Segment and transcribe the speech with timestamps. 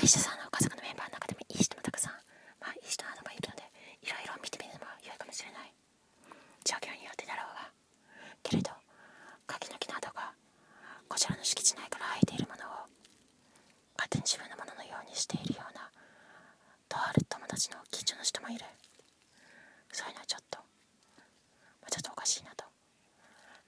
[0.00, 2.16] ビッシュさんの家族のメンバーの中でもいい人もたくさん、
[2.56, 3.68] まあ、いい人などがいるので
[4.00, 5.68] いろいろ見てみるのも良いかもしれない
[6.64, 7.68] 状況によってだろうが
[8.40, 8.72] けれど
[9.44, 10.32] 柿の木などが
[11.04, 12.88] こちらの敷地内から生えているものを
[14.00, 15.92] 勝手に自分のもののようにしているような
[16.88, 18.64] とある友達の近所の人もいる
[19.92, 20.64] そういうのはちょっと、
[21.84, 22.64] まあ、ちょっとおかしいなと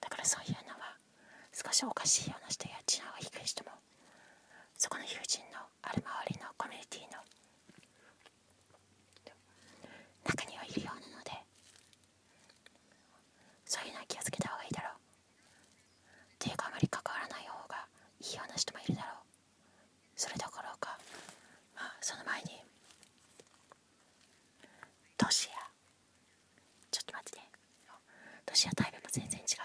[0.00, 0.96] だからそういうのは
[1.52, 3.11] 少しおかしいような人や違う
[20.22, 20.96] それどころか、
[21.74, 22.62] まあ、その前に
[25.16, 25.52] 年や
[26.92, 27.50] ちょっと待ってね。
[28.46, 29.61] 年やタイプも全然違う。